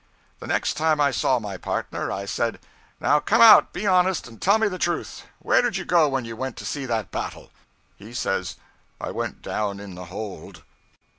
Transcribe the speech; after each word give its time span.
The 0.39 0.47
next 0.47 0.77
time 0.77 0.99
I 0.99 1.11
saw 1.11 1.37
my 1.37 1.57
partner, 1.57 2.11
I 2.11 2.25
said, 2.25 2.59
'Now, 2.99 3.19
come 3.19 3.39
out, 3.39 3.71
be 3.71 3.85
honest, 3.85 4.27
and 4.27 4.41
tell 4.41 4.57
me 4.57 4.67
the 4.67 4.79
truth. 4.79 5.25
Where 5.37 5.61
did 5.61 5.77
you 5.77 5.85
go 5.85 6.09
when 6.09 6.25
you 6.25 6.35
went 6.35 6.57
to 6.57 6.65
see 6.65 6.87
that 6.87 7.11
battle?' 7.11 7.51
He 7.97 8.11
says, 8.15 8.55
'I 8.99 9.11
went 9.11 9.41
down 9.43 9.79
in 9.79 9.93
the 9.93 10.05
hold.' 10.05 10.63